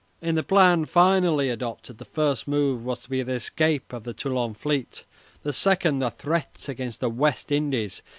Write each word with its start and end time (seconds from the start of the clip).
In 0.19 0.33
the 0.33 0.41
plan 0.41 0.85
finally 0.85 1.49
adopted 1.51 1.99
the 1.99 2.05
first 2.05 2.47
move 2.47 2.83
was 2.83 3.01
to 3.01 3.09
be 3.11 3.21
the 3.21 3.33
escape 3.33 3.93
of 3.93 4.03
the 4.03 4.15
Toulon 4.15 4.55
fleet; 4.55 5.05
the 5.43 5.53
second, 5.53 5.99
the 5.99 6.09
threat 6.09 6.65
against 6.67 7.01
the 7.01 7.09
West 7.11 7.51
Indies. 7.51 8.01